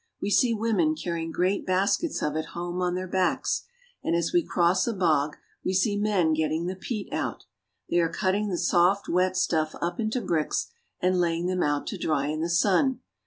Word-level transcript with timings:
We 0.19 0.31
see 0.31 0.51
women 0.55 0.95
car 0.95 1.13
rying 1.13 1.31
great 1.31 1.63
baskets 1.63 2.23
of 2.23 2.35
it 2.35 2.45
home 2.55 2.81
on 2.81 2.95
their 2.95 3.07
backs, 3.07 3.65
and 4.03 4.15
as 4.15 4.33
we 4.33 4.41
cross 4.41 4.87
a 4.87 4.95
bog 4.95 5.37
we 5.63 5.75
see 5.75 5.95
men 5.95 6.33
getting 6.33 6.65
the 6.65 6.75
peat 6.75 7.13
out 7.13 7.45
They 7.87 7.99
are 7.99 8.09
cutting 8.11 8.49
the 8.49 8.57
soft, 8.57 9.07
wet 9.07 9.37
stuff 9.37 9.75
up 9.79 9.99
into 9.99 10.19
bricks, 10.19 10.71
and 11.01 11.19
laying 11.19 11.45
them 11.45 11.61
out 11.61 11.85
to 11.85 11.99
dry 11.99 12.29
in 12.29 12.41
the 12.41 12.49
sun. 12.49 13.01